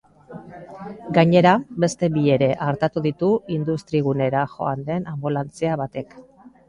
[1.17, 1.51] Gainera,
[1.83, 6.19] beste bi ere artatu ditu industrigunera joan den anbulantzia batek.